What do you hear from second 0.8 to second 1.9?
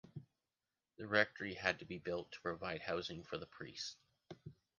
The rectory had to